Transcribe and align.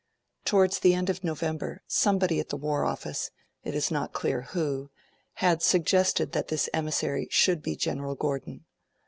Towards 0.45 0.79
the 0.79 0.95
end 0.95 1.11
of 1.11 1.23
November, 1.23 1.83
somebody 1.85 2.39
at 2.39 2.49
the 2.49 2.57
War 2.57 2.85
Office 2.85 3.29
it 3.63 3.75
is 3.75 3.91
not 3.91 4.13
clear 4.13 4.41
who 4.49 4.89
had 5.33 5.61
suggested 5.61 6.31
that 6.31 6.47
this 6.47 6.67
emissary 6.73 7.27
should 7.29 7.61
be 7.61 7.75
General 7.75 8.15
Gordon. 8.15 8.65